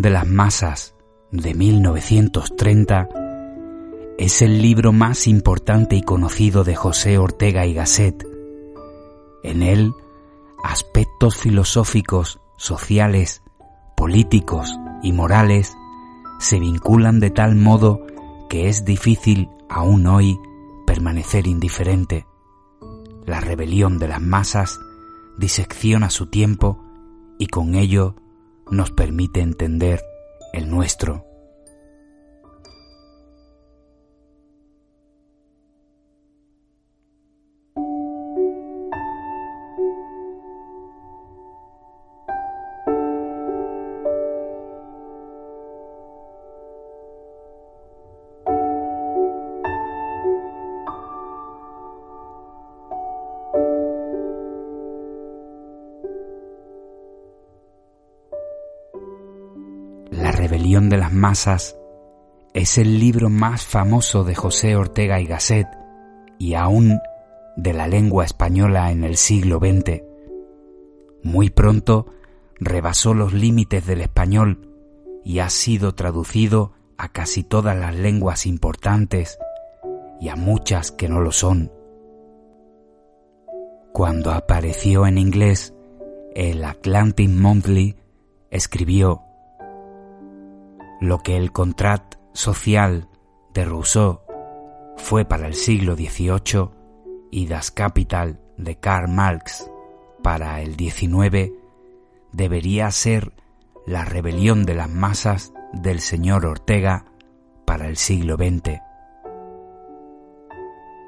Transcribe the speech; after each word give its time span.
De 0.00 0.08
las 0.08 0.26
masas 0.26 0.94
de 1.32 1.52
1930 1.52 3.10
es 4.16 4.40
el 4.40 4.62
libro 4.62 4.90
más 4.90 5.26
importante 5.26 5.96
y 5.96 6.02
conocido 6.02 6.64
de 6.64 6.74
José 6.74 7.18
Ortega 7.18 7.66
y 7.66 7.74
Gasset. 7.74 8.26
En 9.42 9.62
él, 9.62 9.92
aspectos 10.64 11.36
filosóficos, 11.36 12.40
sociales, 12.56 13.42
políticos 13.94 14.74
y 15.02 15.12
morales 15.12 15.76
se 16.40 16.58
vinculan 16.58 17.20
de 17.20 17.28
tal 17.28 17.54
modo 17.54 18.06
que 18.48 18.68
es 18.70 18.86
difícil 18.86 19.50
aún 19.68 20.06
hoy 20.06 20.38
permanecer 20.86 21.46
indiferente. 21.46 22.26
La 23.26 23.40
rebelión 23.40 23.98
de 23.98 24.08
las 24.08 24.22
masas 24.22 24.80
disecciona 25.36 26.08
su 26.08 26.28
tiempo 26.28 26.82
y 27.38 27.48
con 27.48 27.74
ello 27.74 28.16
nos 28.70 28.90
permite 28.90 29.40
entender 29.40 30.02
el 30.52 30.70
nuestro. 30.70 31.31
Masas 61.22 61.78
es 62.52 62.78
el 62.78 62.98
libro 62.98 63.30
más 63.30 63.64
famoso 63.64 64.24
de 64.24 64.34
José 64.34 64.74
Ortega 64.74 65.20
y 65.20 65.26
Gasset 65.26 65.68
y 66.36 66.54
aún 66.54 66.98
de 67.56 67.72
la 67.72 67.86
lengua 67.86 68.24
española 68.24 68.90
en 68.90 69.04
el 69.04 69.16
siglo 69.16 69.60
XX. 69.60 70.02
Muy 71.22 71.50
pronto 71.50 72.06
rebasó 72.58 73.14
los 73.14 73.32
límites 73.32 73.86
del 73.86 74.00
español 74.00 74.68
y 75.24 75.38
ha 75.38 75.48
sido 75.48 75.94
traducido 75.94 76.72
a 76.98 77.12
casi 77.12 77.44
todas 77.44 77.78
las 77.78 77.94
lenguas 77.94 78.44
importantes 78.44 79.38
y 80.20 80.28
a 80.28 80.34
muchas 80.34 80.90
que 80.90 81.08
no 81.08 81.20
lo 81.20 81.30
son. 81.30 81.70
Cuando 83.92 84.32
apareció 84.32 85.06
en 85.06 85.18
inglés 85.18 85.72
el 86.34 86.64
Atlantic 86.64 87.30
Monthly, 87.30 87.94
escribió 88.50 89.22
lo 91.02 91.18
que 91.18 91.36
el 91.36 91.50
contrat 91.50 92.14
social 92.32 93.08
de 93.52 93.64
Rousseau 93.64 94.20
fue 94.96 95.24
para 95.24 95.48
el 95.48 95.54
siglo 95.54 95.96
XVIII 95.96 96.70
y 97.32 97.46
Das 97.46 97.72
Kapital 97.72 98.40
de 98.56 98.78
Karl 98.78 99.08
Marx 99.08 99.68
para 100.22 100.62
el 100.62 100.76
XIX 100.76 101.50
debería 102.30 102.88
ser 102.92 103.32
la 103.84 104.04
rebelión 104.04 104.64
de 104.64 104.74
las 104.74 104.88
masas 104.88 105.52
del 105.72 105.98
señor 105.98 106.46
Ortega 106.46 107.06
para 107.66 107.88
el 107.88 107.96
siglo 107.96 108.36
XX. 108.36 108.80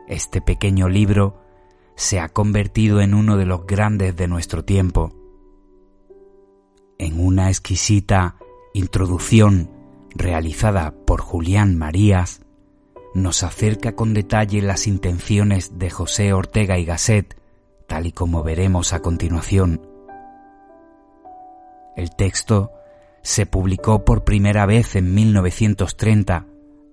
Este 0.08 0.40
pequeño 0.40 0.88
libro 0.88 1.40
se 1.94 2.18
ha 2.18 2.30
convertido 2.30 3.00
en 3.00 3.14
uno 3.14 3.36
de 3.36 3.46
los 3.46 3.64
grandes 3.64 4.16
de 4.16 4.26
nuestro 4.26 4.64
tiempo. 4.64 5.12
En 6.98 7.24
una 7.24 7.48
exquisita 7.48 8.38
introducción 8.72 9.73
realizada 10.14 10.94
por 11.06 11.20
Julián 11.20 11.76
Marías, 11.76 12.40
nos 13.14 13.42
acerca 13.42 13.94
con 13.94 14.14
detalle 14.14 14.60
las 14.62 14.86
intenciones 14.86 15.78
de 15.78 15.90
José 15.90 16.32
Ortega 16.32 16.78
y 16.78 16.84
Gasset, 16.84 17.36
tal 17.86 18.06
y 18.06 18.12
como 18.12 18.42
veremos 18.42 18.92
a 18.92 19.00
continuación. 19.00 19.86
El 21.96 22.10
texto 22.16 22.72
se 23.22 23.46
publicó 23.46 24.04
por 24.04 24.24
primera 24.24 24.66
vez 24.66 24.96
en 24.96 25.14
1930, 25.14 26.46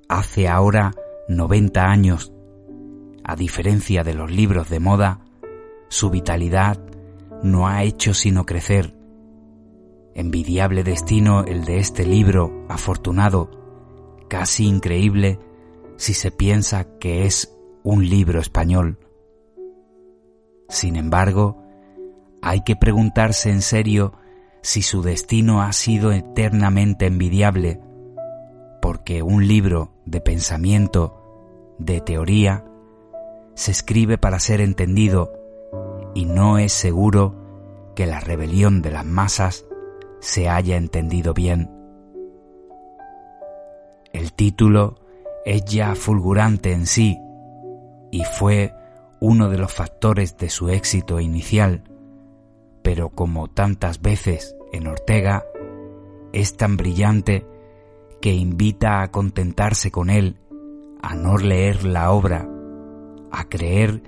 hace 0.07 0.47
ahora 0.47 0.93
90 1.27 1.83
años. 1.83 2.31
A 3.23 3.35
diferencia 3.35 4.03
de 4.03 4.13
los 4.13 4.31
libros 4.31 4.69
de 4.69 4.79
moda, 4.79 5.21
su 5.89 6.09
vitalidad 6.09 6.79
no 7.43 7.67
ha 7.67 7.83
hecho 7.83 8.13
sino 8.13 8.45
crecer 8.45 9.00
Envidiable 10.13 10.83
destino 10.83 11.43
el 11.45 11.63
de 11.65 11.79
este 11.79 12.05
libro, 12.05 12.65
afortunado, 12.67 13.49
casi 14.27 14.67
increíble 14.67 15.39
si 15.97 16.13
se 16.13 16.31
piensa 16.31 16.97
que 16.99 17.25
es 17.25 17.57
un 17.83 18.09
libro 18.09 18.39
español. 18.39 18.99
Sin 20.67 20.95
embargo, 20.95 21.61
hay 22.41 22.61
que 22.61 22.75
preguntarse 22.75 23.49
en 23.49 23.61
serio 23.61 24.13
si 24.61 24.81
su 24.81 25.01
destino 25.01 25.61
ha 25.61 25.73
sido 25.73 26.11
eternamente 26.11 27.05
envidiable, 27.05 27.79
porque 28.81 29.21
un 29.21 29.47
libro 29.47 29.93
de 30.05 30.21
pensamiento, 30.21 31.75
de 31.77 32.01
teoría, 32.01 32.65
se 33.53 33.71
escribe 33.71 34.17
para 34.17 34.39
ser 34.39 34.61
entendido 34.61 35.31
y 36.13 36.25
no 36.25 36.57
es 36.57 36.73
seguro 36.73 37.35
que 37.95 38.05
la 38.05 38.19
rebelión 38.19 38.81
de 38.81 38.91
las 38.91 39.05
masas 39.05 39.65
se 40.21 40.47
haya 40.47 40.77
entendido 40.77 41.33
bien. 41.33 41.69
El 44.13 44.33
título 44.33 44.99
es 45.45 45.65
ya 45.65 45.95
fulgurante 45.95 46.71
en 46.71 46.85
sí 46.85 47.17
y 48.11 48.23
fue 48.23 48.73
uno 49.19 49.49
de 49.49 49.57
los 49.57 49.73
factores 49.73 50.37
de 50.37 50.49
su 50.49 50.69
éxito 50.69 51.19
inicial, 51.19 51.83
pero 52.83 53.09
como 53.09 53.49
tantas 53.49 54.01
veces 54.01 54.55
en 54.71 54.87
Ortega, 54.87 55.43
es 56.33 56.55
tan 56.55 56.77
brillante 56.77 57.45
que 58.21 58.33
invita 58.33 59.01
a 59.01 59.11
contentarse 59.11 59.91
con 59.91 60.09
él, 60.09 60.39
a 61.01 61.15
no 61.15 61.37
leer 61.37 61.83
la 61.83 62.11
obra, 62.11 62.47
a 63.31 63.49
creer 63.49 64.03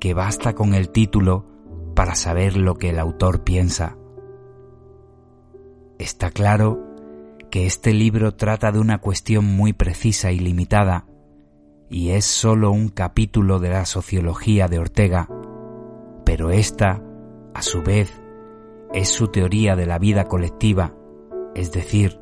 que 0.00 0.14
basta 0.14 0.54
con 0.54 0.74
el 0.74 0.90
título 0.90 1.46
para 1.94 2.16
saber 2.16 2.56
lo 2.56 2.74
que 2.74 2.90
el 2.90 2.98
autor 2.98 3.44
piensa. 3.44 3.96
Está 5.98 6.30
claro 6.30 6.80
que 7.50 7.66
este 7.66 7.92
libro 7.92 8.34
trata 8.34 8.72
de 8.72 8.80
una 8.80 8.98
cuestión 8.98 9.44
muy 9.44 9.72
precisa 9.72 10.32
y 10.32 10.40
limitada, 10.40 11.06
y 11.88 12.10
es 12.10 12.24
sólo 12.24 12.72
un 12.72 12.88
capítulo 12.88 13.60
de 13.60 13.70
la 13.70 13.84
sociología 13.84 14.66
de 14.66 14.80
Ortega, 14.80 15.28
pero 16.24 16.50
esta, 16.50 17.00
a 17.54 17.62
su 17.62 17.82
vez, 17.82 18.20
es 18.92 19.08
su 19.08 19.28
teoría 19.28 19.76
de 19.76 19.86
la 19.86 20.00
vida 20.00 20.24
colectiva, 20.24 20.94
es 21.54 21.70
decir, 21.70 22.20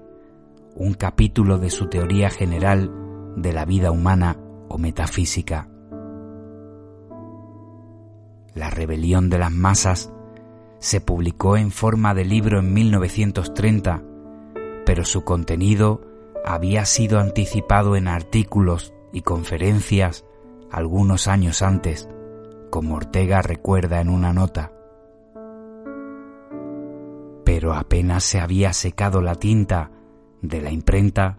un 0.74 0.92
capítulo 0.92 1.58
de 1.58 1.70
su 1.70 1.88
teoría 1.88 2.28
general 2.28 2.92
de 3.36 3.54
la 3.54 3.64
vida 3.64 3.90
humana 3.90 4.36
o 4.68 4.76
metafísica. 4.76 5.68
La 8.54 8.68
rebelión 8.68 9.30
de 9.30 9.38
las 9.38 9.50
masas 9.50 10.12
se 10.82 11.00
publicó 11.00 11.56
en 11.56 11.70
forma 11.70 12.12
de 12.12 12.24
libro 12.24 12.58
en 12.58 12.74
1930, 12.74 14.02
pero 14.84 15.04
su 15.04 15.22
contenido 15.22 16.00
había 16.44 16.86
sido 16.86 17.20
anticipado 17.20 17.94
en 17.94 18.08
artículos 18.08 18.92
y 19.12 19.22
conferencias 19.22 20.24
algunos 20.72 21.28
años 21.28 21.62
antes, 21.62 22.08
como 22.68 22.96
Ortega 22.96 23.42
recuerda 23.42 24.00
en 24.00 24.08
una 24.08 24.32
nota. 24.32 24.72
Pero 27.44 27.74
apenas 27.74 28.24
se 28.24 28.40
había 28.40 28.72
secado 28.72 29.22
la 29.22 29.36
tinta 29.36 29.92
de 30.40 30.60
la 30.62 30.72
imprenta, 30.72 31.38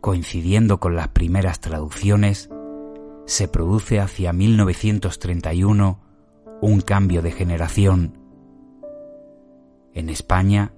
coincidiendo 0.00 0.78
con 0.78 0.94
las 0.94 1.08
primeras 1.08 1.58
traducciones, 1.58 2.48
se 3.26 3.48
produce 3.48 3.98
hacia 3.98 4.32
1931 4.32 5.98
un 6.60 6.80
cambio 6.80 7.22
de 7.22 7.32
generación 7.32 8.27
en 9.98 10.10
España, 10.10 10.72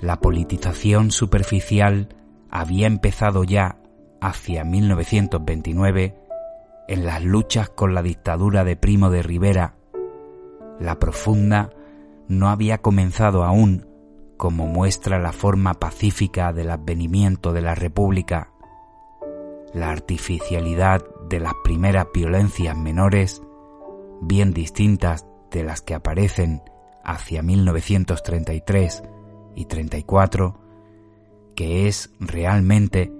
la 0.00 0.20
politización 0.20 1.10
superficial 1.10 2.16
había 2.50 2.86
empezado 2.86 3.44
ya 3.44 3.78
hacia 4.20 4.64
1929 4.64 6.16
en 6.88 7.04
las 7.04 7.22
luchas 7.22 7.68
con 7.68 7.94
la 7.94 8.02
dictadura 8.02 8.64
de 8.64 8.76
Primo 8.76 9.10
de 9.10 9.22
Rivera. 9.22 9.74
La 10.80 10.98
profunda 10.98 11.70
no 12.28 12.48
había 12.48 12.78
comenzado 12.78 13.44
aún, 13.44 13.86
como 14.38 14.66
muestra 14.66 15.18
la 15.18 15.32
forma 15.32 15.74
pacífica 15.74 16.52
del 16.54 16.70
advenimiento 16.70 17.52
de 17.52 17.60
la 17.60 17.74
República. 17.74 18.52
La 19.74 19.90
artificialidad 19.90 21.04
de 21.28 21.40
las 21.40 21.54
primeras 21.62 22.06
violencias 22.14 22.76
menores, 22.76 23.42
bien 24.22 24.54
distintas 24.54 25.26
de 25.50 25.62
las 25.62 25.82
que 25.82 25.94
aparecen 25.94 26.62
hacia 27.06 27.40
1933 27.42 29.02
y 29.54 29.64
34 29.66 30.60
que 31.54 31.88
es 31.88 32.10
realmente 32.18 33.12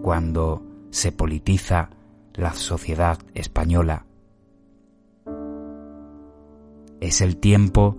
cuando 0.00 0.62
se 0.90 1.12
politiza 1.12 1.90
la 2.32 2.54
sociedad 2.54 3.18
española. 3.34 4.06
Es 7.00 7.20
el 7.20 7.36
tiempo 7.36 7.98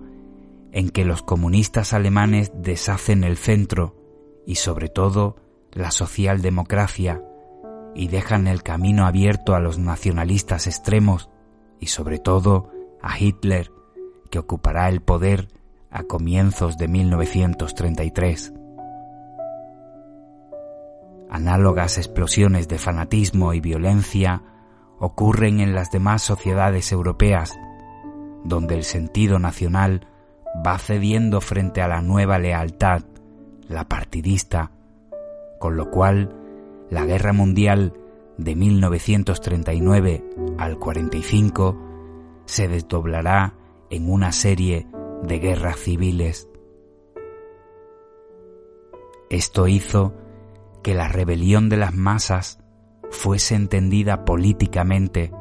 en 0.72 0.88
que 0.88 1.04
los 1.04 1.22
comunistas 1.22 1.92
alemanes 1.92 2.50
deshacen 2.54 3.22
el 3.22 3.36
centro 3.36 3.94
y 4.46 4.56
sobre 4.56 4.88
todo 4.88 5.36
la 5.72 5.90
socialdemocracia 5.90 7.22
y 7.94 8.08
dejan 8.08 8.48
el 8.48 8.62
camino 8.62 9.06
abierto 9.06 9.54
a 9.54 9.60
los 9.60 9.78
nacionalistas 9.78 10.66
extremos 10.66 11.28
y 11.78 11.86
sobre 11.86 12.18
todo 12.18 12.70
a 13.02 13.18
Hitler, 13.18 13.70
que 14.30 14.38
ocupará 14.38 14.88
el 14.88 15.00
poder 15.00 15.48
a 15.90 16.02
comienzos 16.04 16.76
de 16.76 16.88
1933. 16.88 18.52
Análogas 21.30 21.98
explosiones 21.98 22.68
de 22.68 22.78
fanatismo 22.78 23.52
y 23.52 23.60
violencia 23.60 24.42
ocurren 24.98 25.60
en 25.60 25.74
las 25.74 25.90
demás 25.90 26.22
sociedades 26.22 26.90
europeas, 26.92 27.54
donde 28.44 28.74
el 28.74 28.84
sentido 28.84 29.38
nacional 29.38 30.06
va 30.66 30.78
cediendo 30.78 31.40
frente 31.40 31.82
a 31.82 31.88
la 31.88 32.00
nueva 32.02 32.38
lealtad, 32.38 33.02
la 33.68 33.86
partidista, 33.88 34.72
con 35.58 35.76
lo 35.76 35.90
cual 35.90 36.34
la 36.90 37.04
guerra 37.04 37.32
mundial 37.32 37.92
de 38.38 38.56
1939 38.56 40.24
al 40.58 40.78
45 40.78 41.76
se 42.46 42.68
desdoblará 42.68 43.57
en 43.90 44.10
una 44.10 44.32
serie 44.32 44.86
de 45.22 45.38
guerras 45.38 45.78
civiles. 45.78 46.48
Esto 49.30 49.68
hizo 49.68 50.14
que 50.82 50.94
la 50.94 51.08
rebelión 51.08 51.68
de 51.68 51.76
las 51.76 51.94
masas 51.94 52.60
fuese 53.10 53.54
entendida 53.54 54.24
políticamente, 54.24 55.32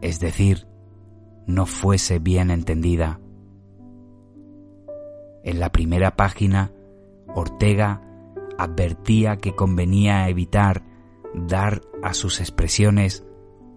es 0.00 0.20
decir, 0.20 0.66
no 1.46 1.66
fuese 1.66 2.18
bien 2.18 2.50
entendida. 2.50 3.20
En 5.42 5.58
la 5.58 5.72
primera 5.72 6.16
página, 6.16 6.72
Ortega 7.34 8.02
advertía 8.58 9.38
que 9.38 9.54
convenía 9.54 10.28
evitar 10.28 10.82
dar 11.34 11.80
a 12.02 12.14
sus 12.14 12.40
expresiones 12.40 13.24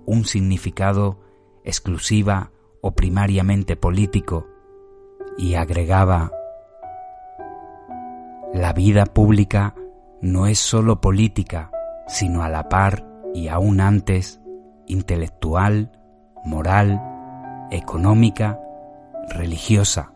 un 0.05 0.25
significado 0.25 1.19
exclusiva 1.63 2.51
o 2.83 2.91
primariamente 2.91 3.77
político 3.77 4.45
y 5.37 5.55
agregaba, 5.55 6.31
la 8.53 8.73
vida 8.73 9.05
pública 9.05 9.73
no 10.21 10.47
es 10.47 10.59
sólo 10.59 10.99
política, 10.99 11.71
sino 12.07 12.43
a 12.43 12.49
la 12.49 12.67
par 12.67 13.07
y 13.33 13.47
aún 13.47 13.79
antes 13.79 14.41
intelectual, 14.85 15.97
moral, 16.43 17.01
económica, 17.71 18.59
religiosa, 19.29 20.13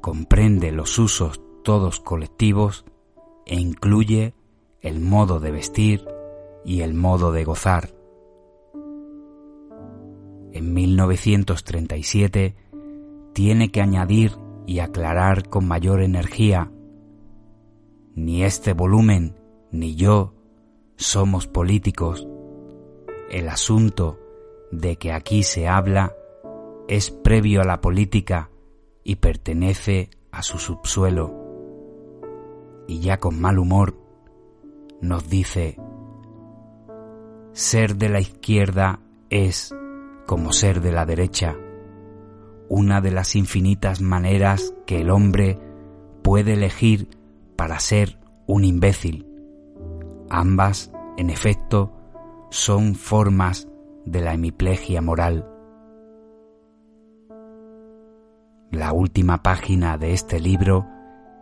comprende 0.00 0.72
los 0.72 0.98
usos 0.98 1.42
todos 1.64 2.00
colectivos 2.00 2.86
e 3.44 3.56
incluye 3.60 4.34
el 4.80 5.00
modo 5.00 5.38
de 5.38 5.50
vestir 5.50 6.08
y 6.64 6.80
el 6.80 6.94
modo 6.94 7.30
de 7.30 7.44
gozar. 7.44 7.90
En 10.54 10.72
1937 10.72 12.54
tiene 13.32 13.72
que 13.72 13.80
añadir 13.80 14.38
y 14.68 14.78
aclarar 14.78 15.48
con 15.48 15.66
mayor 15.66 16.00
energía, 16.00 16.70
ni 18.14 18.44
este 18.44 18.72
volumen 18.72 19.34
ni 19.72 19.96
yo 19.96 20.32
somos 20.94 21.48
políticos. 21.48 22.28
El 23.32 23.48
asunto 23.48 24.20
de 24.70 24.94
que 24.94 25.10
aquí 25.12 25.42
se 25.42 25.66
habla 25.66 26.14
es 26.86 27.10
previo 27.10 27.60
a 27.60 27.64
la 27.64 27.80
política 27.80 28.48
y 29.02 29.16
pertenece 29.16 30.08
a 30.30 30.44
su 30.44 30.60
subsuelo. 30.60 31.34
Y 32.86 33.00
ya 33.00 33.18
con 33.18 33.40
mal 33.40 33.58
humor 33.58 33.98
nos 35.00 35.28
dice, 35.28 35.76
ser 37.50 37.96
de 37.96 38.08
la 38.08 38.20
izquierda 38.20 39.00
es 39.30 39.74
como 40.26 40.52
ser 40.52 40.80
de 40.80 40.92
la 40.92 41.06
derecha, 41.06 41.56
una 42.68 43.00
de 43.00 43.10
las 43.10 43.36
infinitas 43.36 44.00
maneras 44.00 44.74
que 44.86 45.00
el 45.00 45.10
hombre 45.10 45.58
puede 46.22 46.54
elegir 46.54 47.08
para 47.56 47.78
ser 47.78 48.18
un 48.46 48.64
imbécil. 48.64 49.26
Ambas, 50.30 50.90
en 51.16 51.30
efecto, 51.30 51.92
son 52.50 52.94
formas 52.94 53.68
de 54.04 54.20
la 54.20 54.34
hemiplegia 54.34 55.00
moral. 55.00 55.48
La 58.70 58.92
última 58.92 59.42
página 59.42 59.98
de 59.98 60.12
este 60.12 60.40
libro 60.40 60.86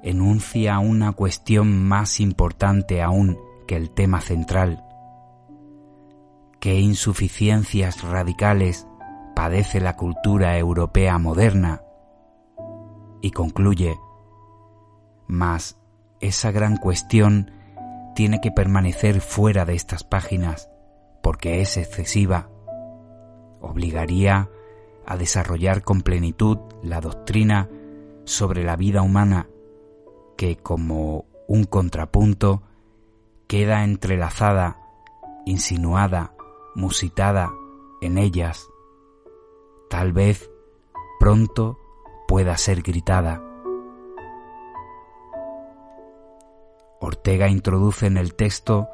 enuncia 0.02 0.78
una 0.80 1.12
cuestión 1.12 1.82
más 1.82 2.20
importante 2.20 3.02
aún 3.02 3.38
que 3.66 3.76
el 3.76 3.90
tema 3.90 4.20
central. 4.20 4.84
¿Qué 6.62 6.78
insuficiencias 6.78 8.04
radicales 8.04 8.86
padece 9.34 9.80
la 9.80 9.96
cultura 9.96 10.56
europea 10.56 11.18
moderna? 11.18 11.82
Y 13.20 13.32
concluye, 13.32 13.98
mas 15.26 15.76
esa 16.20 16.52
gran 16.52 16.76
cuestión 16.76 17.50
tiene 18.14 18.40
que 18.40 18.52
permanecer 18.52 19.20
fuera 19.20 19.64
de 19.64 19.74
estas 19.74 20.04
páginas 20.04 20.70
porque 21.20 21.62
es 21.62 21.76
excesiva. 21.76 22.48
Obligaría 23.60 24.48
a 25.04 25.16
desarrollar 25.16 25.82
con 25.82 26.02
plenitud 26.02 26.58
la 26.80 27.00
doctrina 27.00 27.68
sobre 28.24 28.62
la 28.62 28.76
vida 28.76 29.02
humana 29.02 29.48
que 30.36 30.58
como 30.58 31.24
un 31.48 31.64
contrapunto 31.64 32.62
queda 33.48 33.82
entrelazada, 33.82 34.78
insinuada, 35.44 36.36
musitada 36.74 37.52
en 38.00 38.18
ellas. 38.18 38.68
Tal 39.88 40.12
vez 40.12 40.50
pronto 41.18 41.78
pueda 42.26 42.56
ser 42.56 42.82
gritada. 42.82 43.42
Ortega 47.00 47.48
introduce 47.48 48.06
en 48.06 48.16
el 48.16 48.34
texto 48.34 48.88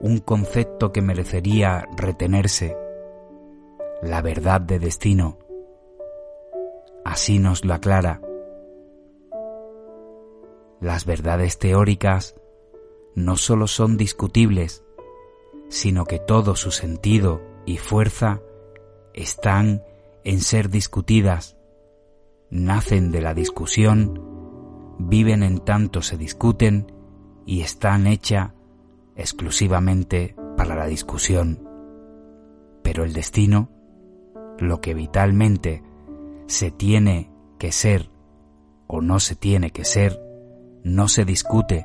un 0.00 0.18
concepto 0.18 0.92
que 0.92 1.02
merecería 1.02 1.88
retenerse, 1.96 2.76
la 4.02 4.20
verdad 4.22 4.60
de 4.60 4.78
destino. 4.78 5.38
Así 7.04 7.38
nos 7.38 7.64
lo 7.64 7.74
aclara. 7.74 8.20
Las 10.80 11.06
verdades 11.06 11.58
teóricas 11.58 12.34
no 13.14 13.36
sólo 13.36 13.66
son 13.66 13.96
discutibles, 13.96 14.84
sino 15.74 16.04
que 16.04 16.20
todo 16.20 16.54
su 16.54 16.70
sentido 16.70 17.42
y 17.66 17.78
fuerza 17.78 18.40
están 19.12 19.82
en 20.22 20.38
ser 20.38 20.70
discutidas, 20.70 21.56
nacen 22.48 23.10
de 23.10 23.20
la 23.20 23.34
discusión, 23.34 24.22
viven 25.00 25.42
en 25.42 25.58
tanto 25.58 26.00
se 26.00 26.16
discuten 26.16 26.92
y 27.44 27.62
están 27.62 28.06
hechas 28.06 28.52
exclusivamente 29.16 30.36
para 30.56 30.76
la 30.76 30.86
discusión. 30.86 31.68
Pero 32.84 33.02
el 33.02 33.12
destino, 33.12 33.68
lo 34.60 34.80
que 34.80 34.94
vitalmente 34.94 35.82
se 36.46 36.70
tiene 36.70 37.32
que 37.58 37.72
ser 37.72 38.10
o 38.86 39.00
no 39.00 39.18
se 39.18 39.34
tiene 39.34 39.72
que 39.72 39.84
ser, 39.84 40.22
no 40.84 41.08
se 41.08 41.24
discute, 41.24 41.84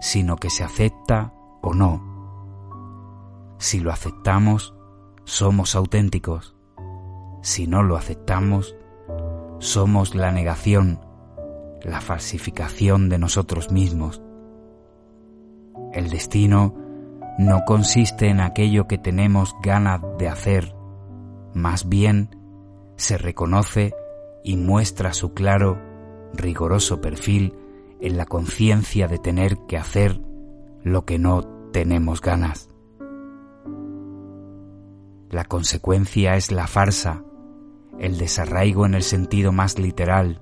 sino 0.00 0.34
que 0.34 0.50
se 0.50 0.64
acepta 0.64 1.32
o 1.62 1.74
no. 1.74 2.13
Si 3.64 3.80
lo 3.80 3.92
aceptamos, 3.92 4.74
somos 5.24 5.74
auténticos. 5.74 6.54
Si 7.40 7.66
no 7.66 7.82
lo 7.82 7.96
aceptamos, 7.96 8.76
somos 9.58 10.14
la 10.14 10.30
negación, 10.32 11.00
la 11.82 12.02
falsificación 12.02 13.08
de 13.08 13.16
nosotros 13.16 13.72
mismos. 13.72 14.20
El 15.94 16.10
destino 16.10 16.74
no 17.38 17.64
consiste 17.64 18.28
en 18.28 18.40
aquello 18.40 18.86
que 18.86 18.98
tenemos 18.98 19.54
ganas 19.62 20.02
de 20.18 20.28
hacer, 20.28 20.76
más 21.54 21.88
bien 21.88 22.36
se 22.96 23.16
reconoce 23.16 23.94
y 24.44 24.58
muestra 24.58 25.14
su 25.14 25.32
claro, 25.32 25.80
rigoroso 26.34 27.00
perfil 27.00 27.56
en 27.98 28.18
la 28.18 28.26
conciencia 28.26 29.08
de 29.08 29.18
tener 29.18 29.56
que 29.66 29.78
hacer 29.78 30.20
lo 30.82 31.06
que 31.06 31.18
no 31.18 31.70
tenemos 31.72 32.20
ganas. 32.20 32.73
La 35.34 35.42
consecuencia 35.42 36.36
es 36.36 36.52
la 36.52 36.68
farsa, 36.68 37.24
el 37.98 38.18
desarraigo 38.18 38.86
en 38.86 38.94
el 38.94 39.02
sentido 39.02 39.50
más 39.50 39.80
literal, 39.80 40.40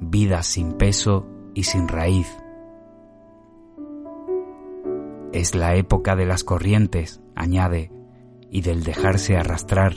vida 0.00 0.42
sin 0.42 0.72
peso 0.72 1.28
y 1.54 1.62
sin 1.62 1.86
raíz 1.86 2.26
Es 5.32 5.54
la 5.54 5.76
época 5.76 6.16
de 6.16 6.26
las 6.26 6.42
corrientes, 6.42 7.22
añade, 7.36 7.92
y 8.50 8.62
del 8.62 8.82
dejarse 8.82 9.36
arrastrar. 9.36 9.94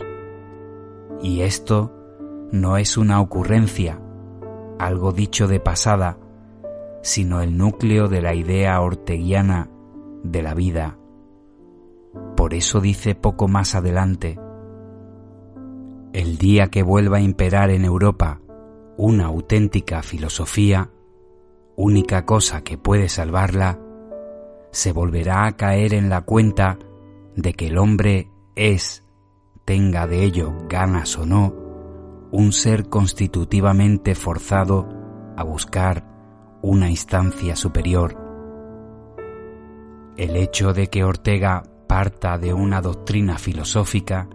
Y 1.19 1.41
esto 1.41 1.91
no 2.51 2.77
es 2.77 2.97
una 2.97 3.19
ocurrencia, 3.19 3.99
algo 4.77 5.11
dicho 5.11 5.47
de 5.47 5.59
pasada, 5.59 6.19
sino 7.01 7.41
el 7.41 7.57
núcleo 7.57 8.09
de 8.09 8.21
la 8.21 8.35
idea 8.35 8.79
orteguiana 8.79 9.71
de 10.23 10.43
la 10.43 10.53
vida. 10.53 11.00
Por 12.41 12.55
eso 12.55 12.81
dice 12.81 13.13
poco 13.13 13.47
más 13.47 13.75
adelante, 13.75 14.39
el 16.11 16.39
día 16.39 16.69
que 16.69 16.81
vuelva 16.81 17.17
a 17.17 17.21
imperar 17.21 17.69
en 17.69 17.85
Europa 17.85 18.41
una 18.97 19.27
auténtica 19.27 20.01
filosofía, 20.01 20.89
única 21.75 22.25
cosa 22.25 22.63
que 22.63 22.79
puede 22.79 23.09
salvarla, 23.09 23.79
se 24.71 24.91
volverá 24.91 25.45
a 25.45 25.55
caer 25.55 25.93
en 25.93 26.09
la 26.09 26.21
cuenta 26.21 26.79
de 27.35 27.53
que 27.53 27.67
el 27.67 27.77
hombre 27.77 28.31
es, 28.55 29.05
tenga 29.63 30.07
de 30.07 30.23
ello 30.23 30.51
ganas 30.67 31.19
o 31.19 31.27
no, 31.27 31.53
un 32.31 32.53
ser 32.53 32.89
constitutivamente 32.89 34.15
forzado 34.15 34.89
a 35.37 35.43
buscar 35.43 36.07
una 36.63 36.89
instancia 36.89 37.55
superior. 37.55 38.17
El 40.17 40.35
hecho 40.35 40.73
de 40.73 40.87
que 40.87 41.03
Ortega 41.03 41.70
parta 41.91 42.37
de 42.37 42.53
una 42.53 42.79
doctrina 42.79 43.37
filosófica 43.37 44.29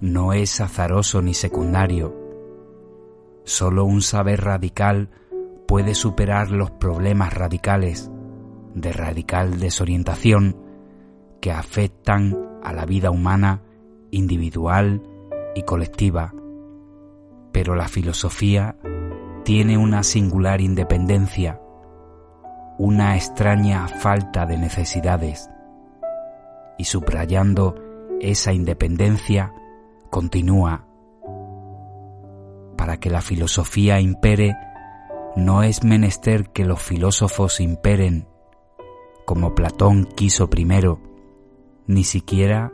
no 0.00 0.32
es 0.32 0.62
azaroso 0.62 1.20
ni 1.20 1.34
secundario. 1.34 2.16
Solo 3.44 3.84
un 3.84 4.00
saber 4.00 4.42
radical 4.42 5.10
puede 5.68 5.94
superar 5.94 6.50
los 6.50 6.70
problemas 6.70 7.34
radicales 7.34 8.10
de 8.74 8.90
radical 8.94 9.60
desorientación 9.60 10.56
que 11.42 11.52
afectan 11.52 12.34
a 12.62 12.72
la 12.72 12.86
vida 12.86 13.10
humana 13.10 13.60
individual 14.10 15.02
y 15.54 15.62
colectiva. 15.64 16.32
Pero 17.52 17.74
la 17.74 17.88
filosofía 17.88 18.78
tiene 19.44 19.76
una 19.76 20.04
singular 20.04 20.62
independencia, 20.62 21.60
una 22.78 23.14
extraña 23.14 23.88
falta 23.88 24.46
de 24.46 24.56
necesidades, 24.56 25.50
y 26.78 26.84
subrayando 26.84 27.74
esa 28.20 28.52
independencia, 28.52 29.52
continúa. 30.10 30.86
Para 32.76 32.98
que 32.98 33.10
la 33.10 33.20
filosofía 33.20 34.00
impere, 34.00 34.56
no 35.36 35.62
es 35.62 35.84
menester 35.84 36.50
que 36.50 36.64
los 36.64 36.80
filósofos 36.80 37.60
imperen, 37.60 38.28
como 39.24 39.54
Platón 39.54 40.04
quiso 40.04 40.50
primero, 40.50 41.00
ni 41.86 42.04
siquiera 42.04 42.72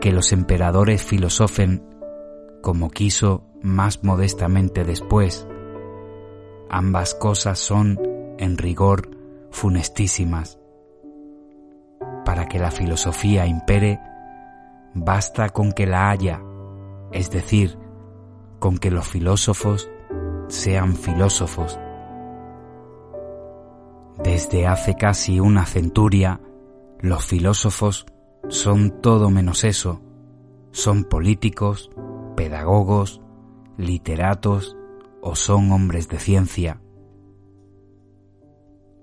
que 0.00 0.12
los 0.12 0.32
emperadores 0.32 1.02
filosofen 1.02 1.84
como 2.62 2.90
quiso 2.90 3.44
más 3.62 4.02
modestamente 4.04 4.84
después. 4.84 5.46
Ambas 6.70 7.14
cosas 7.14 7.58
son, 7.58 8.00
en 8.38 8.56
rigor, 8.56 9.10
funestísimas. 9.50 10.61
Para 12.24 12.46
que 12.46 12.58
la 12.58 12.70
filosofía 12.70 13.46
impere, 13.46 14.00
basta 14.94 15.48
con 15.50 15.72
que 15.72 15.86
la 15.86 16.10
haya, 16.10 16.40
es 17.12 17.30
decir, 17.30 17.78
con 18.58 18.78
que 18.78 18.90
los 18.90 19.06
filósofos 19.08 19.90
sean 20.48 20.94
filósofos. 20.94 21.78
Desde 24.22 24.66
hace 24.66 24.94
casi 24.94 25.40
una 25.40 25.66
centuria, 25.66 26.40
los 27.00 27.24
filósofos 27.24 28.06
son 28.48 29.00
todo 29.00 29.30
menos 29.30 29.64
eso. 29.64 30.00
Son 30.70 31.04
políticos, 31.04 31.90
pedagogos, 32.36 33.20
literatos 33.76 34.76
o 35.20 35.34
son 35.34 35.72
hombres 35.72 36.08
de 36.08 36.18
ciencia. 36.18 36.80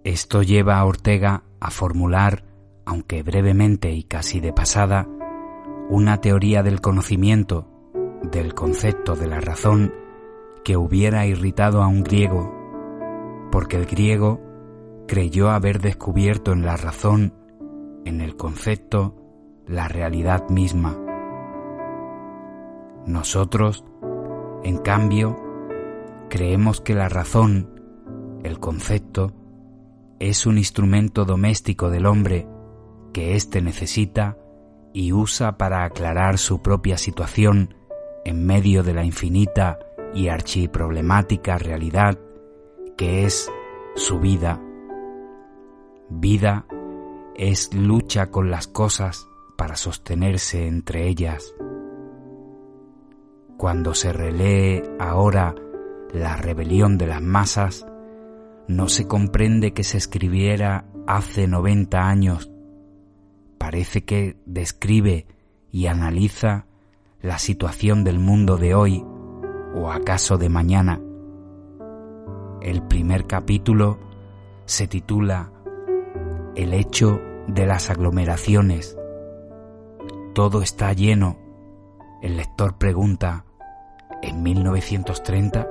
Esto 0.03 0.41
lleva 0.41 0.79
a 0.79 0.85
Ortega 0.85 1.43
a 1.59 1.71
formular, 1.71 2.45
aunque 2.89 3.21
brevemente 3.21 3.91
y 3.91 4.01
casi 4.01 4.39
de 4.39 4.51
pasada, 4.51 5.07
una 5.89 6.21
teoría 6.21 6.63
del 6.63 6.81
conocimiento, 6.81 7.67
del 8.23 8.55
concepto 8.55 9.15
de 9.15 9.27
la 9.27 9.39
razón, 9.39 9.93
que 10.63 10.75
hubiera 10.75 11.27
irritado 11.27 11.83
a 11.83 11.87
un 11.87 12.01
griego, 12.01 12.51
porque 13.51 13.77
el 13.77 13.85
griego 13.85 14.41
creyó 15.07 15.51
haber 15.51 15.81
descubierto 15.81 16.51
en 16.51 16.65
la 16.65 16.77
razón, 16.77 17.35
en 18.05 18.21
el 18.21 18.35
concepto, 18.35 19.15
la 19.67 19.87
realidad 19.87 20.49
misma. 20.49 20.97
Nosotros, 23.05 23.85
en 24.63 24.79
cambio, 24.79 25.37
creemos 26.27 26.81
que 26.81 26.95
la 26.95 27.07
razón, 27.07 27.69
el 28.41 28.59
concepto, 28.59 29.31
es 30.19 30.47
un 30.47 30.57
instrumento 30.57 31.23
doméstico 31.23 31.91
del 31.91 32.07
hombre 32.07 32.47
que 33.11 33.35
éste 33.35 33.61
necesita 33.61 34.37
y 34.93 35.13
usa 35.13 35.57
para 35.57 35.83
aclarar 35.83 36.37
su 36.37 36.61
propia 36.61 36.97
situación 36.97 37.75
en 38.25 38.45
medio 38.45 38.83
de 38.83 38.93
la 38.93 39.03
infinita 39.03 39.79
y 40.13 40.27
archiproblemática 40.29 41.57
realidad 41.57 42.17
que 42.97 43.25
es 43.25 43.51
su 43.95 44.19
vida 44.19 44.61
Vida 46.11 46.65
es 47.35 47.71
lucha 47.75 48.31
con 48.31 48.49
las 48.49 48.67
cosas 48.67 49.29
para 49.55 49.75
sostenerse 49.75 50.65
entre 50.65 51.07
ellas. 51.07 51.53
Cuando 53.57 53.93
se 53.93 54.11
relee 54.11 54.81
ahora 54.99 55.53
la 56.11 56.35
rebelión 56.35 56.97
de 56.97 57.05
las 57.05 57.21
masas, 57.21 57.85
no 58.67 58.89
se 58.89 59.07
comprende 59.07 59.71
que 59.71 59.83
se 59.83 59.97
escribiera 59.97 60.85
hace 61.05 61.47
90 61.47 61.99
años. 61.99 62.48
Parece 63.59 64.05
que 64.05 64.37
describe 64.45 65.27
y 65.71 65.85
analiza 65.87 66.65
la 67.21 67.37
situación 67.37 68.03
del 68.03 68.17
mundo 68.17 68.57
de 68.57 68.73
hoy 68.73 69.05
o 69.75 69.91
acaso 69.91 70.37
de 70.37 70.49
mañana. 70.49 70.99
El 72.61 72.81
primer 72.83 73.27
capítulo 73.27 73.99
se 74.65 74.87
titula 74.87 75.51
el 76.55 76.73
hecho 76.73 77.21
de 77.47 77.67
las 77.67 77.89
aglomeraciones. 77.89 78.97
Todo 80.33 80.61
está 80.61 80.93
lleno. 80.93 81.37
El 82.21 82.37
lector 82.37 82.77
pregunta, 82.77 83.45
¿en 84.21 84.41
1930? 84.41 85.67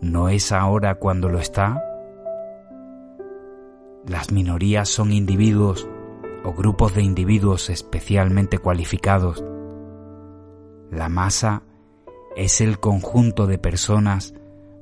¿No 0.00 0.30
es 0.30 0.50
ahora 0.50 0.94
cuando 0.94 1.28
lo 1.28 1.38
está? 1.38 1.82
Las 4.06 4.32
minorías 4.32 4.88
son 4.88 5.12
individuos 5.12 5.86
o 6.44 6.52
grupos 6.52 6.94
de 6.94 7.02
individuos 7.02 7.70
especialmente 7.70 8.58
cualificados. 8.58 9.44
La 10.90 11.08
masa 11.08 11.62
es 12.36 12.60
el 12.60 12.80
conjunto 12.80 13.46
de 13.46 13.58
personas 13.58 14.34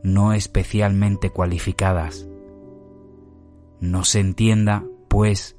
no 0.03 0.33
especialmente 0.33 1.31
cualificadas. 1.31 2.29
No 3.81 4.05
se 4.05 4.21
entienda, 4.21 4.85
pues, 5.09 5.57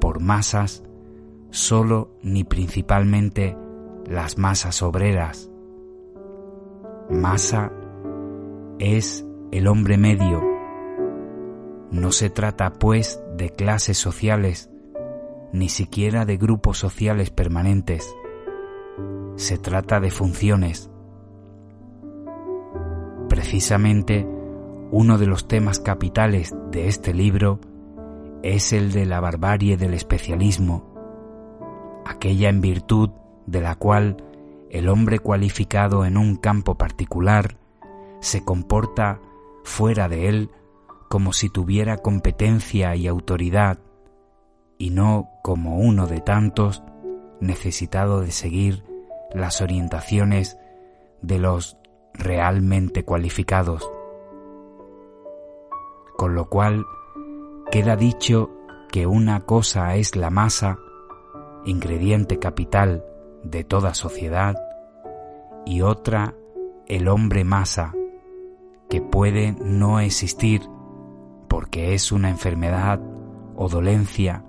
por 0.00 0.20
masas 0.20 0.82
solo 1.50 2.10
ni 2.22 2.44
principalmente 2.44 3.56
las 4.06 4.38
masas 4.38 4.82
obreras. 4.82 5.50
Masa 7.10 7.72
es 8.78 9.26
el 9.50 9.66
hombre 9.66 9.98
medio. 9.98 10.42
No 11.90 12.12
se 12.12 12.30
trata, 12.30 12.74
pues, 12.74 13.20
de 13.36 13.50
clases 13.50 13.98
sociales, 13.98 14.69
ni 15.52 15.68
siquiera 15.68 16.24
de 16.24 16.36
grupos 16.36 16.78
sociales 16.78 17.30
permanentes. 17.30 18.14
Se 19.36 19.58
trata 19.58 20.00
de 20.00 20.10
funciones. 20.10 20.90
Precisamente, 23.28 24.26
uno 24.90 25.18
de 25.18 25.26
los 25.26 25.48
temas 25.48 25.78
capitales 25.78 26.54
de 26.70 26.88
este 26.88 27.14
libro 27.14 27.60
es 28.42 28.72
el 28.72 28.92
de 28.92 29.06
la 29.06 29.20
barbarie 29.20 29.76
del 29.76 29.94
especialismo, 29.94 30.84
aquella 32.04 32.48
en 32.48 32.60
virtud 32.60 33.10
de 33.46 33.60
la 33.60 33.74
cual 33.74 34.16
el 34.70 34.88
hombre 34.88 35.18
cualificado 35.18 36.04
en 36.04 36.16
un 36.16 36.36
campo 36.36 36.76
particular 36.76 37.58
se 38.20 38.44
comporta 38.44 39.20
fuera 39.64 40.08
de 40.08 40.28
él 40.28 40.50
como 41.08 41.32
si 41.32 41.48
tuviera 41.48 41.98
competencia 41.98 42.94
y 42.94 43.08
autoridad, 43.08 43.80
y 44.80 44.88
no 44.88 45.28
como 45.42 45.76
uno 45.76 46.06
de 46.06 46.22
tantos 46.22 46.82
necesitado 47.38 48.22
de 48.22 48.30
seguir 48.30 48.82
las 49.30 49.60
orientaciones 49.60 50.58
de 51.20 51.38
los 51.38 51.76
realmente 52.14 53.04
cualificados. 53.04 53.92
Con 56.16 56.34
lo 56.34 56.48
cual 56.48 56.86
queda 57.70 57.94
dicho 57.94 58.50
que 58.90 59.06
una 59.06 59.44
cosa 59.44 59.96
es 59.96 60.16
la 60.16 60.30
masa, 60.30 60.78
ingrediente 61.66 62.38
capital 62.38 63.04
de 63.44 63.64
toda 63.64 63.92
sociedad, 63.92 64.56
y 65.66 65.82
otra 65.82 66.34
el 66.86 67.08
hombre 67.08 67.44
masa, 67.44 67.92
que 68.88 69.02
puede 69.02 69.52
no 69.62 70.00
existir 70.00 70.62
porque 71.48 71.92
es 71.92 72.12
una 72.12 72.30
enfermedad 72.30 72.98
o 73.56 73.68
dolencia 73.68 74.42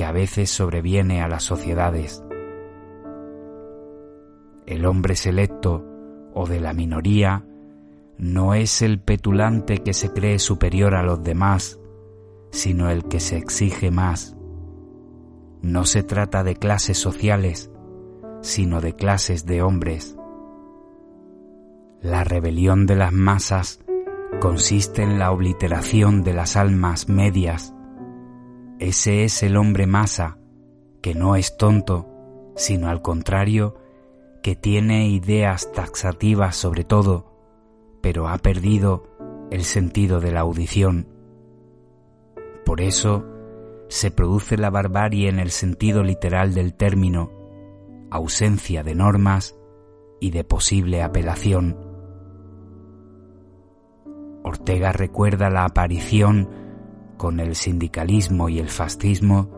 que 0.00 0.06
a 0.06 0.12
veces 0.12 0.48
sobreviene 0.48 1.20
a 1.20 1.28
las 1.28 1.42
sociedades. 1.42 2.24
El 4.64 4.86
hombre 4.86 5.14
selecto 5.14 5.84
o 6.32 6.46
de 6.46 6.58
la 6.58 6.72
minoría 6.72 7.44
no 8.16 8.54
es 8.54 8.80
el 8.80 8.98
petulante 8.98 9.82
que 9.82 9.92
se 9.92 10.10
cree 10.10 10.38
superior 10.38 10.94
a 10.94 11.02
los 11.02 11.22
demás, 11.22 11.78
sino 12.50 12.88
el 12.88 13.08
que 13.08 13.20
se 13.20 13.36
exige 13.36 13.90
más. 13.90 14.38
No 15.60 15.84
se 15.84 16.02
trata 16.02 16.44
de 16.44 16.56
clases 16.56 16.96
sociales, 16.96 17.70
sino 18.40 18.80
de 18.80 18.96
clases 18.96 19.44
de 19.44 19.60
hombres. 19.60 20.16
La 22.00 22.24
rebelión 22.24 22.86
de 22.86 22.96
las 22.96 23.12
masas 23.12 23.84
consiste 24.40 25.02
en 25.02 25.18
la 25.18 25.30
obliteración 25.30 26.22
de 26.22 26.32
las 26.32 26.56
almas 26.56 27.10
medias. 27.10 27.74
Ese 28.80 29.24
es 29.24 29.42
el 29.42 29.58
hombre 29.58 29.86
masa, 29.86 30.38
que 31.02 31.14
no 31.14 31.36
es 31.36 31.58
tonto, 31.58 32.08
sino 32.56 32.88
al 32.88 33.02
contrario, 33.02 33.76
que 34.42 34.56
tiene 34.56 35.08
ideas 35.08 35.70
taxativas 35.72 36.56
sobre 36.56 36.84
todo, 36.84 37.30
pero 38.00 38.26
ha 38.26 38.38
perdido 38.38 39.04
el 39.50 39.64
sentido 39.64 40.18
de 40.20 40.32
la 40.32 40.40
audición. 40.40 41.08
Por 42.64 42.80
eso 42.80 43.26
se 43.90 44.10
produce 44.10 44.56
la 44.56 44.70
barbarie 44.70 45.28
en 45.28 45.40
el 45.40 45.50
sentido 45.50 46.02
literal 46.02 46.54
del 46.54 46.72
término, 46.72 47.30
ausencia 48.10 48.82
de 48.82 48.94
normas 48.94 49.58
y 50.20 50.30
de 50.30 50.42
posible 50.42 51.02
apelación. 51.02 51.76
Ortega 54.42 54.92
recuerda 54.92 55.50
la 55.50 55.66
aparición, 55.66 56.69
con 57.20 57.38
el 57.38 57.54
sindicalismo 57.54 58.48
y 58.48 58.60
el 58.60 58.70
fascismo, 58.70 59.50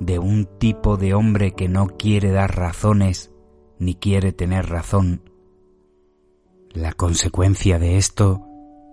de 0.00 0.18
un 0.18 0.58
tipo 0.58 0.96
de 0.96 1.14
hombre 1.14 1.52
que 1.52 1.68
no 1.68 1.86
quiere 1.86 2.32
dar 2.32 2.56
razones 2.56 3.30
ni 3.78 3.94
quiere 3.94 4.32
tener 4.32 4.68
razón. 4.68 5.22
La 6.70 6.92
consecuencia 6.92 7.78
de 7.78 7.96
esto 7.96 8.44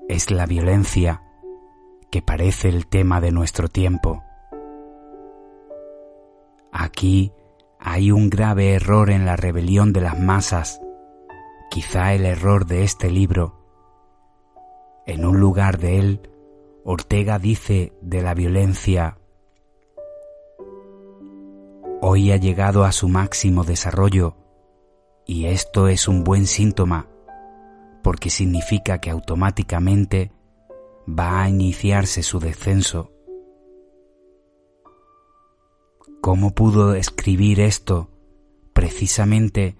es 0.07 0.29
la 0.29 0.45
violencia, 0.45 1.23
que 2.11 2.21
parece 2.21 2.69
el 2.69 2.85
tema 2.85 3.19
de 3.19 3.31
nuestro 3.31 3.67
tiempo. 3.67 4.21
Aquí 6.71 7.31
hay 7.79 8.11
un 8.11 8.29
grave 8.29 8.75
error 8.75 9.09
en 9.09 9.25
la 9.25 9.37
rebelión 9.37 9.91
de 9.91 10.01
las 10.01 10.19
masas, 10.19 10.79
quizá 11.71 12.13
el 12.13 12.27
error 12.27 12.67
de 12.67 12.83
este 12.83 13.09
libro, 13.09 13.59
en 15.07 15.25
un 15.25 15.39
lugar 15.39 15.79
de 15.79 15.97
él, 15.97 16.36
Ortega 16.89 17.37
dice 17.37 17.91
de 18.01 18.21
la 18.21 18.33
violencia, 18.33 19.17
hoy 21.99 22.31
ha 22.31 22.37
llegado 22.37 22.85
a 22.85 22.93
su 22.93 23.09
máximo 23.09 23.65
desarrollo 23.65 24.37
y 25.25 25.47
esto 25.47 25.89
es 25.89 26.07
un 26.07 26.23
buen 26.23 26.47
síntoma 26.47 27.09
porque 28.03 28.29
significa 28.29 29.01
que 29.01 29.09
automáticamente 29.09 30.31
va 31.05 31.41
a 31.41 31.49
iniciarse 31.49 32.23
su 32.23 32.39
descenso. 32.39 33.11
¿Cómo 36.21 36.55
pudo 36.55 36.93
escribir 36.93 37.59
esto 37.59 38.11
precisamente 38.71 39.75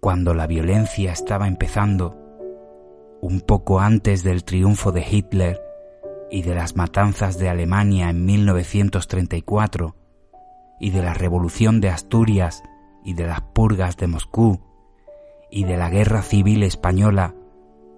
cuando 0.00 0.32
la 0.32 0.46
violencia 0.46 1.12
estaba 1.12 1.48
empezando? 1.48 2.16
un 3.20 3.40
poco 3.40 3.80
antes 3.80 4.22
del 4.22 4.44
triunfo 4.44 4.92
de 4.92 5.04
Hitler 5.10 5.65
y 6.30 6.42
de 6.42 6.54
las 6.54 6.76
matanzas 6.76 7.38
de 7.38 7.48
Alemania 7.48 8.10
en 8.10 8.24
1934 8.24 9.96
y 10.80 10.90
de 10.90 11.02
la 11.02 11.14
revolución 11.14 11.80
de 11.80 11.90
Asturias 11.90 12.62
y 13.04 13.14
de 13.14 13.26
las 13.26 13.40
purgas 13.40 13.96
de 13.96 14.06
Moscú 14.06 14.60
y 15.50 15.64
de 15.64 15.76
la 15.76 15.90
guerra 15.90 16.22
civil 16.22 16.62
española 16.62 17.34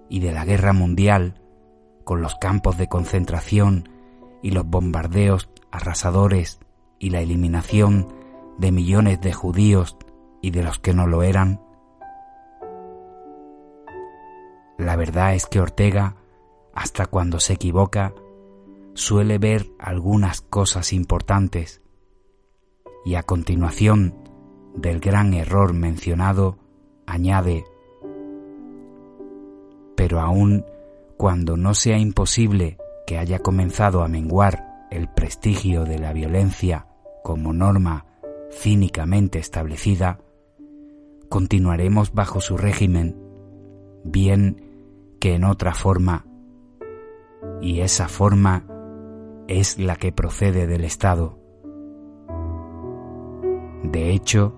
y 0.09 0.19
de 0.19 0.31
la 0.31 0.45
guerra 0.45 0.73
mundial 0.73 1.41
con 2.03 2.21
los 2.21 2.35
campos 2.35 2.77
de 2.77 2.87
concentración 2.87 3.89
y 4.41 4.51
los 4.51 4.65
bombardeos 4.65 5.49
arrasadores 5.71 6.59
y 6.99 7.09
la 7.09 7.21
eliminación 7.21 8.07
de 8.57 8.71
millones 8.71 9.21
de 9.21 9.33
judíos 9.33 9.97
y 10.41 10.51
de 10.51 10.63
los 10.63 10.79
que 10.79 10.93
no 10.93 11.07
lo 11.07 11.23
eran, 11.23 11.59
La 14.79 14.95
verdad 14.95 15.35
es 15.35 15.45
que 15.45 15.59
Ortega, 15.59 16.15
hasta 16.79 17.07
cuando 17.07 17.41
se 17.41 17.51
equivoca, 17.53 18.13
suele 18.93 19.37
ver 19.37 19.69
algunas 19.79 20.39
cosas 20.39 20.93
importantes. 20.93 21.81
Y 23.03 23.15
a 23.15 23.23
continuación 23.23 24.15
del 24.77 25.01
gran 25.01 25.33
error 25.33 25.73
mencionado 25.73 26.57
añade, 27.05 27.65
pero 29.97 30.21
aun 30.21 30.63
cuando 31.17 31.57
no 31.57 31.73
sea 31.73 31.97
imposible 31.97 32.77
que 33.05 33.17
haya 33.17 33.39
comenzado 33.39 34.01
a 34.01 34.07
menguar 34.07 34.87
el 34.89 35.09
prestigio 35.09 35.83
de 35.83 35.99
la 35.99 36.13
violencia 36.13 36.87
como 37.25 37.51
norma 37.51 38.05
cínicamente 38.53 39.37
establecida, 39.37 40.21
continuaremos 41.27 42.13
bajo 42.13 42.39
su 42.39 42.55
régimen, 42.55 43.21
bien 44.05 45.17
que 45.19 45.33
en 45.33 45.43
otra 45.43 45.73
forma, 45.73 46.25
y 47.61 47.81
esa 47.81 48.07
forma 48.07 48.65
es 49.47 49.79
la 49.79 49.95
que 49.95 50.11
procede 50.11 50.67
del 50.67 50.83
Estado. 50.83 51.39
De 53.83 54.11
hecho, 54.11 54.55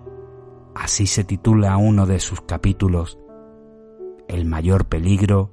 así 0.76 1.08
se 1.08 1.24
titula 1.24 1.78
uno 1.78 2.06
de 2.06 2.20
sus 2.20 2.41
capítulos, 2.41 3.17
El 4.28 4.46
mayor 4.46 4.86
peligro, 4.86 5.52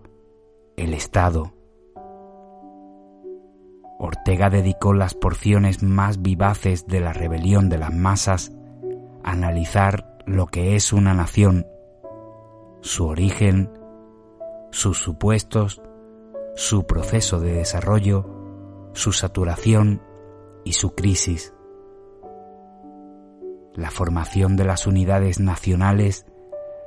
el 0.77 0.95
Estado. 0.95 1.53
Ortega 3.99 4.49
dedicó 4.49 4.93
las 4.93 5.15
porciones 5.15 5.83
más 5.83 6.23
vivaces 6.23 6.87
de 6.87 7.01
la 7.01 7.13
rebelión 7.13 7.69
de 7.69 7.79
las 7.79 7.93
masas 7.93 8.53
a 9.25 9.33
analizar 9.33 10.19
lo 10.25 10.47
que 10.47 10.77
es 10.77 10.93
una 10.93 11.15
nación, 11.15 11.67
su 12.81 13.07
origen, 13.07 13.73
sus 14.71 14.99
supuestos, 14.99 15.83
su 16.59 16.87
proceso 16.87 17.39
de 17.39 17.53
desarrollo, 17.53 18.27
su 18.93 19.13
saturación 19.13 20.03
y 20.65 20.73
su 20.73 20.93
crisis. 20.93 21.55
La 23.75 23.93
formación 23.93 24.57
de 24.57 24.65
las 24.65 24.89
unidades 24.89 25.39
nacionales 25.39 26.27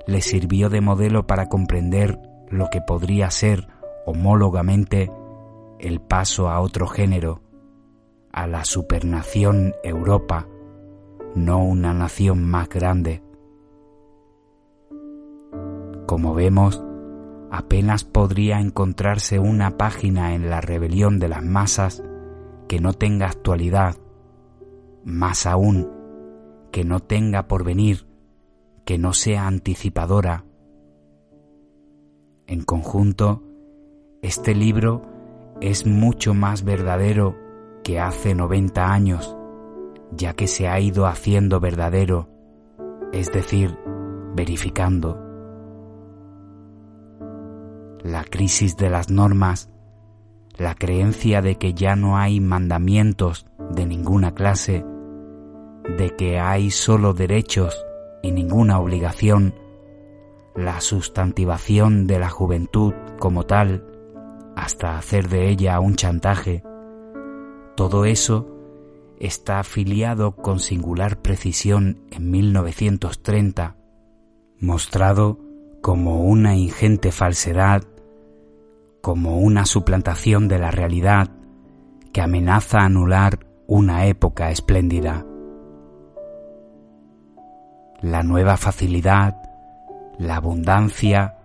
le 0.08 0.20
sirvió 0.20 0.70
de 0.70 0.82
modelo 0.82 1.26
para 1.26 1.48
comprender 1.48 2.20
lo 2.50 2.70
que 2.70 2.82
podría 2.82 3.32
ser 3.32 3.70
homólogamente 4.06 5.10
el 5.80 6.02
paso 6.02 6.50
a 6.50 6.60
otro 6.60 6.88
género, 6.88 7.42
a 8.34 8.48
la 8.48 8.66
supernación 8.66 9.74
Europa, 9.86 10.50
no 11.34 11.64
una 11.64 11.94
nación 11.94 12.44
más 12.44 12.68
grande. 12.68 13.24
Como 16.08 16.34
vemos, 16.34 16.84
apenas 17.52 18.06
podría 18.06 18.62
encontrarse 18.62 19.38
una 19.38 19.78
página 19.78 20.34
en 20.34 20.50
la 20.50 20.62
rebelión 20.62 21.20
de 21.20 21.28
las 21.28 21.44
masas 21.44 22.02
que 22.70 22.80
no 22.80 22.94
tenga 22.94 23.28
actualidad, 23.28 23.98
más 25.04 25.46
aún, 25.46 25.92
que 26.72 26.86
no 26.86 27.02
tenga 27.02 27.50
porvenir, 27.50 28.08
que 28.86 28.98
no 28.98 29.12
sea 29.12 29.48
anticipadora. 29.48 30.46
En 32.48 32.64
conjunto, 32.64 33.44
este 34.22 34.56
libro 34.56 35.02
es 35.60 35.86
mucho 35.86 36.34
más 36.34 36.64
verdadero 36.64 37.36
que 37.84 38.00
hace 38.00 38.34
90 38.34 38.94
años, 38.94 39.36
ya 40.12 40.34
que 40.36 40.48
se 40.48 40.70
ha 40.70 40.80
ido 40.80 41.06
haciendo 41.06 41.60
verdadero, 41.60 42.30
es 43.12 43.30
decir, 43.34 43.78
verificando 44.36 45.31
la 48.04 48.24
crisis 48.24 48.78
de 48.78 48.90
las 48.90 49.10
normas, 49.10 49.70
la 50.58 50.76
creencia 50.76 51.42
de 51.42 51.56
que 51.56 51.74
ya 51.74 51.96
no 51.96 52.18
hay 52.18 52.40
mandamientos 52.40 53.48
de 53.72 53.86
ninguna 53.86 54.34
clase, 54.34 54.86
de 55.98 56.16
que 56.16 56.40
hay 56.40 56.72
solo 56.72 57.14
derechos 57.14 57.86
y 58.22 58.32
ninguna 58.32 58.80
obligación, 58.80 59.56
la 60.56 60.82
sustantivación 60.82 62.08
de 62.08 62.20
la 62.20 62.30
juventud 62.30 62.94
como 63.20 63.46
tal, 63.46 63.86
hasta 64.56 64.98
hacer 64.98 65.30
de 65.30 65.50
ella 65.50 65.80
un 65.80 65.96
chantaje, 65.96 66.64
todo 67.76 68.06
eso 68.06 68.48
está 69.20 69.60
afiliado 69.60 70.36
con 70.36 70.60
singular 70.60 71.22
precisión 71.22 72.02
en 72.12 72.32
1930, 72.32 73.76
mostrado 74.60 75.40
como 75.82 76.24
una 76.24 76.56
ingente 76.56 77.12
falsedad, 77.12 77.84
como 79.02 79.40
una 79.40 79.66
suplantación 79.66 80.48
de 80.48 80.60
la 80.60 80.72
realidad 80.72 81.30
que 82.14 82.22
amenaza 82.22 82.80
anular 82.80 83.40
una 83.68 84.06
época 84.06 84.52
espléndida. 84.52 85.26
La 88.02 88.24
nueva 88.24 88.58
facilidad, 88.58 89.42
la 90.18 90.36
abundancia, 90.36 91.38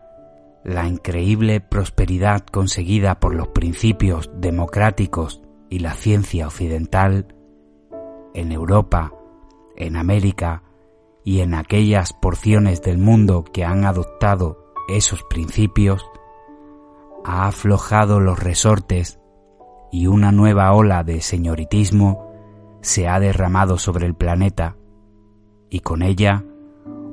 la 0.64 0.88
increíble 0.88 1.60
prosperidad 1.60 2.40
conseguida 2.40 3.20
por 3.20 3.34
los 3.34 3.48
principios 3.48 4.30
democráticos 4.34 5.42
y 5.70 5.78
la 5.78 5.94
ciencia 5.94 6.46
occidental 6.46 7.34
en 8.34 8.52
Europa, 8.52 9.12
en 9.76 9.96
América 9.96 10.62
y 11.24 11.40
en 11.40 11.54
aquellas 11.54 12.12
porciones 12.12 12.82
del 12.82 12.98
mundo 12.98 13.44
que 13.44 13.64
han 13.64 13.84
adoptado 13.84 14.72
esos 14.88 15.22
principios, 15.24 16.04
ha 17.26 17.48
aflojado 17.48 18.20
los 18.20 18.38
resortes 18.38 19.18
y 19.90 20.06
una 20.06 20.30
nueva 20.30 20.72
ola 20.72 21.02
de 21.02 21.20
señoritismo 21.20 22.30
se 22.82 23.08
ha 23.08 23.18
derramado 23.18 23.78
sobre 23.78 24.06
el 24.06 24.14
planeta 24.14 24.76
y 25.68 25.80
con 25.80 26.02
ella 26.02 26.44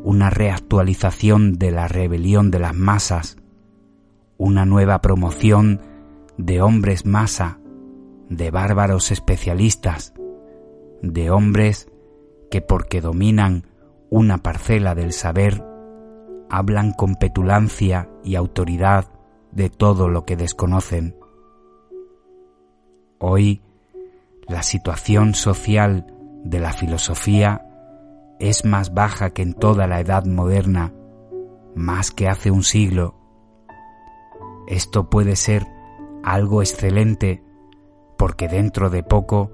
una 0.04 0.30
reactualización 0.30 1.54
de 1.54 1.72
la 1.72 1.88
rebelión 1.88 2.52
de 2.52 2.60
las 2.60 2.76
masas, 2.76 3.38
una 4.38 4.66
nueva 4.66 5.02
promoción 5.02 5.82
de 6.38 6.62
hombres 6.62 7.08
masa, 7.08 7.60
de 8.30 8.52
bárbaros 8.52 9.10
especialistas, 9.10 10.14
de 11.02 11.32
hombres 11.32 11.90
que 12.52 12.62
porque 12.62 13.02
dominan 13.02 13.66
una 14.12 14.38
parcela 14.38 14.94
del 14.94 15.12
saber, 15.12 15.66
hablan 16.52 16.92
con 16.92 17.16
petulancia 17.16 18.12
y 18.24 18.36
autoridad 18.36 19.13
de 19.54 19.70
todo 19.70 20.10
lo 20.10 20.26
que 20.26 20.36
desconocen. 20.36 21.16
Hoy, 23.20 23.62
la 24.48 24.64
situación 24.64 25.34
social 25.36 26.08
de 26.44 26.60
la 26.60 26.74
filosofía 26.74 27.66
es 28.40 28.66
más 28.66 28.94
baja 28.94 29.30
que 29.30 29.42
en 29.42 29.54
toda 29.54 29.88
la 29.88 30.00
edad 30.00 30.26
moderna, 30.26 30.94
más 31.76 32.12
que 32.12 32.28
hace 32.28 32.52
un 32.52 32.64
siglo. 32.64 33.16
Esto 34.68 35.10
puede 35.10 35.36
ser 35.36 35.66
algo 36.24 36.62
excelente 36.62 37.44
porque 38.18 38.48
dentro 38.48 38.90
de 38.90 39.04
poco 39.04 39.52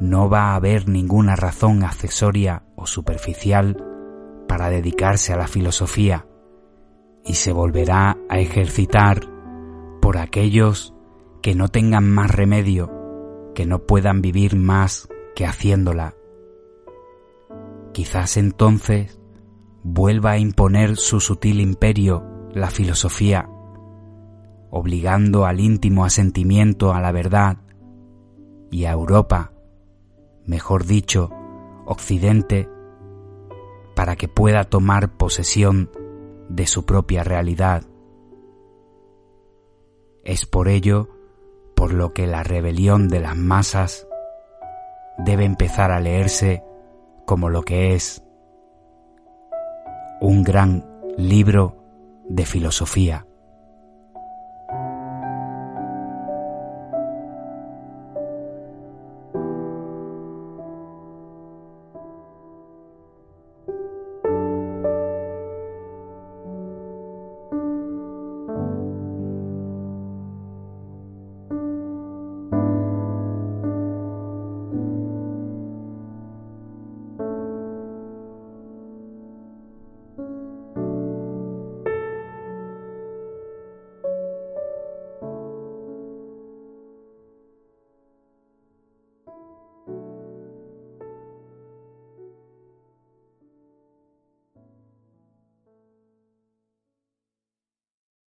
no 0.00 0.28
va 0.28 0.50
a 0.50 0.54
haber 0.56 0.88
ninguna 0.88 1.36
razón 1.36 1.84
accesoria 1.84 2.64
o 2.76 2.86
superficial 2.86 3.76
para 4.48 4.70
dedicarse 4.70 5.32
a 5.32 5.36
la 5.36 5.46
filosofía 5.46 6.26
y 7.24 7.34
se 7.34 7.52
volverá 7.52 8.18
a 8.28 8.38
ejercitar 8.38 9.31
por 10.02 10.18
aquellos 10.18 10.92
que 11.40 11.54
no 11.54 11.68
tengan 11.68 12.10
más 12.10 12.30
remedio, 12.30 12.90
que 13.54 13.64
no 13.64 13.86
puedan 13.86 14.20
vivir 14.20 14.56
más 14.56 15.08
que 15.36 15.46
haciéndola. 15.46 16.16
Quizás 17.94 18.36
entonces 18.36 19.20
vuelva 19.84 20.32
a 20.32 20.38
imponer 20.38 20.96
su 20.96 21.20
sutil 21.20 21.60
imperio 21.60 22.26
la 22.52 22.68
filosofía, 22.68 23.48
obligando 24.70 25.46
al 25.46 25.60
íntimo 25.60 26.04
asentimiento 26.04 26.92
a 26.92 27.00
la 27.00 27.12
verdad 27.12 27.58
y 28.72 28.86
a 28.86 28.92
Europa 28.92 29.52
mejor 30.44 30.84
dicho, 30.84 31.30
Occidente, 31.86 32.68
para 33.94 34.16
que 34.16 34.26
pueda 34.26 34.64
tomar 34.64 35.16
posesión 35.16 35.90
de 36.48 36.66
su 36.66 36.84
propia 36.84 37.22
realidad. 37.22 37.84
Es 40.24 40.46
por 40.46 40.68
ello 40.68 41.08
por 41.74 41.92
lo 41.92 42.12
que 42.12 42.26
la 42.26 42.42
rebelión 42.42 43.08
de 43.08 43.20
las 43.20 43.36
masas 43.36 44.06
debe 45.18 45.44
empezar 45.44 45.90
a 45.90 46.00
leerse 46.00 46.62
como 47.26 47.48
lo 47.48 47.62
que 47.62 47.94
es 47.94 48.22
un 50.20 50.42
gran 50.44 50.86
libro 51.16 51.76
de 52.28 52.46
filosofía. 52.46 53.26